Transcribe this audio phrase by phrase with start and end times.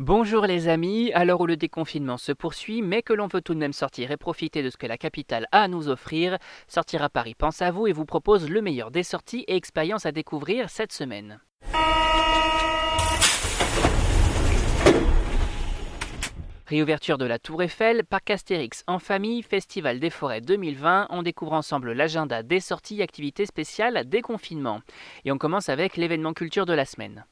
[0.00, 3.54] Bonjour les amis, à l'heure où le déconfinement se poursuit, mais que l'on veut tout
[3.54, 6.36] de même sortir et profiter de ce que la capitale a à nous offrir,
[6.66, 10.04] Sortir à Paris pense à vous et vous propose le meilleur des sorties et expériences
[10.04, 11.38] à découvrir cette semaine.
[16.66, 21.52] Réouverture de la Tour Eiffel, Parc Astérix en famille, Festival des Forêts 2020, on découvre
[21.52, 24.80] ensemble l'agenda des sorties et activités spéciales déconfinement.
[25.24, 27.24] Et on commence avec l'événement culture de la semaine.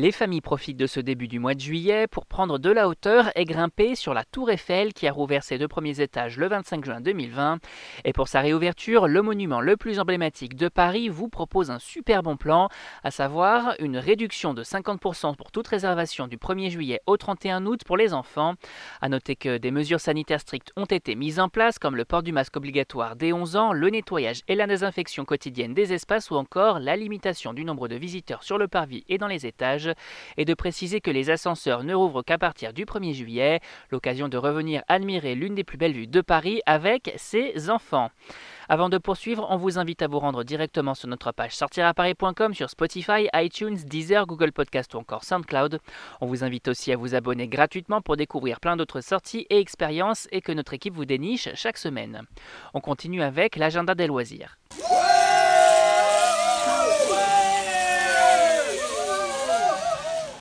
[0.00, 3.32] Les familles profitent de ce début du mois de juillet pour prendre de la hauteur
[3.34, 6.84] et grimper sur la Tour Eiffel qui a rouvert ses deux premiers étages le 25
[6.84, 7.58] juin 2020.
[8.04, 12.22] Et pour sa réouverture, le monument le plus emblématique de Paris vous propose un super
[12.22, 12.68] bon plan,
[13.02, 17.80] à savoir une réduction de 50% pour toute réservation du 1er juillet au 31 août
[17.84, 18.54] pour les enfants.
[19.00, 22.22] A noter que des mesures sanitaires strictes ont été mises en place comme le port
[22.22, 26.36] du masque obligatoire dès 11 ans, le nettoyage et la désinfection quotidienne des espaces ou
[26.36, 29.87] encore la limitation du nombre de visiteurs sur le parvis et dans les étages
[30.36, 33.60] et de préciser que les ascenseurs ne rouvrent qu'à partir du 1er juillet,
[33.90, 38.10] l'occasion de revenir admirer l'une des plus belles vues de Paris avec ses enfants.
[38.68, 42.68] Avant de poursuivre, on vous invite à vous rendre directement sur notre page sortiraparis.com sur
[42.68, 45.80] Spotify, iTunes, Deezer, Google Podcast ou encore SoundCloud.
[46.20, 50.28] On vous invite aussi à vous abonner gratuitement pour découvrir plein d'autres sorties et expériences
[50.32, 52.22] et que notre équipe vous déniche chaque semaine.
[52.74, 54.58] On continue avec l'agenda des loisirs.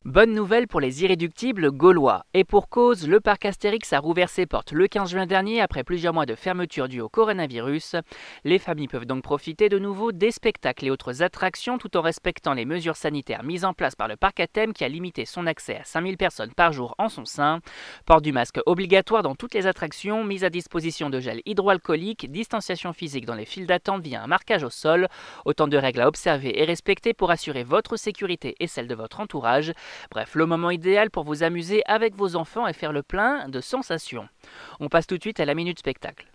[0.08, 2.24] Bonne nouvelle pour les irréductibles gaulois.
[2.34, 5.84] Et pour cause, le parc Astérix a rouvert ses portes le 15 juin dernier après
[5.84, 7.98] plusieurs mois de fermeture due au coronavirus.
[8.46, 12.54] Les familles peuvent donc profiter de nouveau des spectacles et autres attractions tout en respectant
[12.54, 15.46] les mesures sanitaires mises en place par le parc à thème qui a limité son
[15.46, 17.60] accès à 5000 personnes par jour en son sein.
[18.06, 22.94] Port du masque obligatoire dans toutes les attractions, mise à disposition de gel hydroalcoolique, distanciation
[22.94, 25.10] physique dans les files d'attente via un marquage au sol.
[25.44, 29.20] Autant de règles à observer et respecter pour assurer votre sécurité et celle de votre
[29.20, 29.74] entourage.
[30.12, 33.62] Bref, le moment idéal pour vous amuser avec vos enfants et faire le plein de
[33.62, 34.28] sensations.
[34.80, 36.28] On passe tout de suite à la minute spectacle.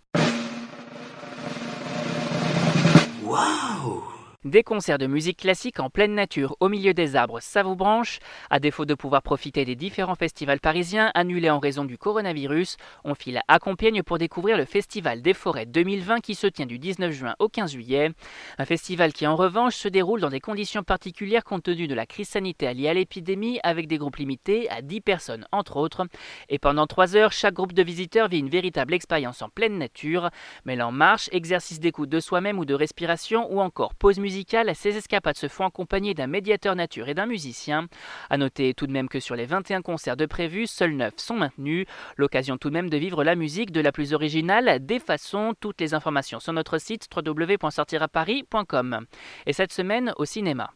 [3.22, 7.77] Waouh des concerts de musique classique en pleine nature, au milieu des arbres, ça vous
[7.77, 8.19] branche?
[8.51, 13.14] À défaut de pouvoir profiter des différents festivals parisiens annulés en raison du coronavirus, on
[13.14, 17.13] file à Compiègne pour découvrir le Festival des Forêts 2020 qui se tient du 19
[17.13, 18.11] juin au 15 juillet.
[18.58, 22.07] Un festival qui en revanche se déroule dans des conditions particulières compte tenu de la
[22.07, 26.05] crise sanitaire liée à l'épidémie avec des groupes limités à 10 personnes entre autres.
[26.48, 30.31] Et pendant 3 heures, chaque groupe de visiteurs vit une véritable expérience en pleine nature,
[30.64, 34.32] mêlant marche, exercice d'écoute de soi-même ou de respiration ou encore pause musicale
[34.75, 37.87] ces escapades se font accompagner d'un médiateur nature et d'un musicien.
[38.31, 41.37] A noter tout de même que sur les 21 concerts de prévus, seuls 9 sont
[41.37, 41.87] maintenus.
[42.17, 45.55] L'occasion tout de même de vivre la musique de la plus originale des façons.
[45.61, 49.07] Toutes les informations sur notre site www.sortiraparis.com.
[49.47, 50.70] Et cette semaine au cinéma.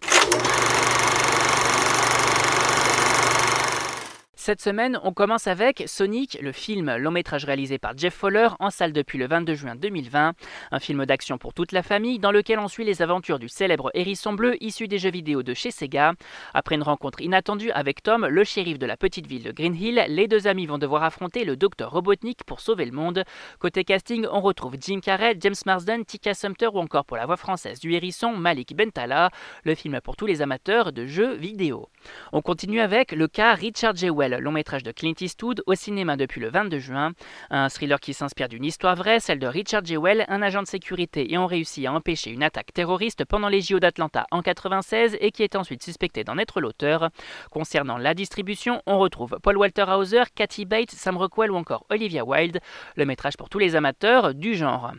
[4.46, 8.70] Cette semaine, on commence avec Sonic, le film long métrage réalisé par Jeff Fowler en
[8.70, 10.34] salle depuis le 22 juin 2020.
[10.70, 13.90] Un film d'action pour toute la famille dans lequel on suit les aventures du célèbre
[13.94, 16.12] hérisson bleu issu des jeux vidéo de chez Sega.
[16.54, 20.04] Après une rencontre inattendue avec Tom, le shérif de la petite ville de Green Hill,
[20.06, 23.24] les deux amis vont devoir affronter le docteur Robotnik pour sauver le monde.
[23.58, 27.36] Côté casting, on retrouve Jim Carrey, James Marsden, Tika Sumter ou encore pour la voix
[27.36, 29.30] française du hérisson Malik Bentala.
[29.64, 31.88] Le film pour tous les amateurs de jeux vidéo.
[32.32, 34.10] On continue avec le cas Richard J.
[34.38, 37.12] Long métrage de Clint Eastwood, au cinéma depuis le 22 juin.
[37.50, 41.30] Un thriller qui s'inspire d'une histoire vraie, celle de Richard Jewell, un agent de sécurité
[41.30, 45.42] ayant réussi à empêcher une attaque terroriste pendant les JO d'Atlanta en 96 et qui
[45.42, 47.10] est ensuite suspecté d'en être l'auteur.
[47.50, 52.24] Concernant la distribution, on retrouve Paul Walter Hauser, Kathy Bates, Sam Rockwell ou encore Olivia
[52.24, 52.60] Wilde,
[52.96, 54.92] le métrage pour tous les amateurs du genre.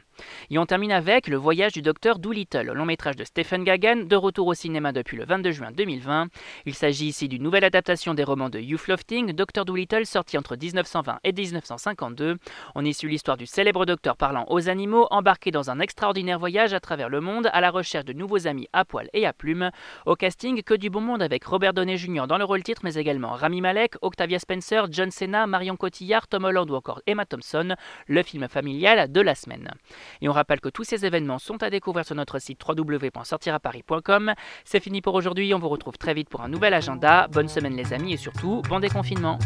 [0.50, 4.16] Et on termine avec Le voyage du docteur Doolittle, long métrage de Stephen Gagan, de
[4.16, 6.28] retour au cinéma depuis le 22 juin 2020.
[6.66, 10.56] Il s'agit ici d'une nouvelle adaptation des romans de Hugh Lofting, Docteur Doolittle, sorti entre
[10.56, 12.38] 1920 et 1952.
[12.76, 16.74] On y suit l'histoire du célèbre docteur parlant aux animaux, embarqué dans un extraordinaire voyage
[16.74, 19.72] à travers le monde à la recherche de nouveaux amis à poil et à plumes.
[20.06, 22.28] Au casting, que du bon monde avec Robert Downey Jr.
[22.28, 26.46] dans le rôle titre, mais également Rami Malek, Octavia Spencer, John Cena, Marion Cotillard, Tom
[26.46, 27.76] Holland ou encore Emma Thompson,
[28.08, 29.72] le film familial de la semaine.
[30.22, 34.34] Et on rappelle que tous ces événements sont à découvrir sur notre site www.sortiraparis.com.
[34.66, 37.28] C'est fini pour aujourd'hui, on vous retrouve très vite pour un nouvel agenda.
[37.32, 39.40] Bonne semaine les amis et surtout, bon déconfinement confinement.